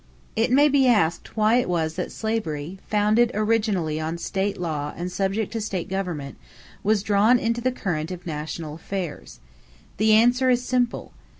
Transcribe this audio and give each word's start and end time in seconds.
= 0.21 0.25
It 0.35 0.49
may 0.51 0.67
be 0.67 0.87
asked 0.87 1.37
why 1.37 1.57
it 1.57 1.69
was 1.69 1.93
that 1.93 2.11
slavery, 2.11 2.79
founded 2.87 3.29
originally 3.35 3.99
on 3.99 4.17
state 4.17 4.59
law 4.59 4.95
and 4.97 5.11
subject 5.11 5.53
to 5.53 5.61
state 5.61 5.89
government, 5.89 6.37
was 6.81 7.03
drawn 7.03 7.37
into 7.37 7.61
the 7.61 7.71
current 7.71 8.09
of 8.09 8.25
national 8.25 8.73
affairs. 8.73 9.39
The 9.97 10.13
answer 10.13 10.49
is 10.49 10.65
simple. 10.65 11.13